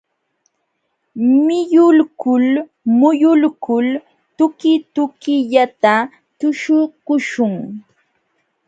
[1.45, 2.45] Miyulkul
[2.99, 3.87] muyulkul
[4.37, 5.93] tukitukillata
[6.39, 7.23] tuśhukun.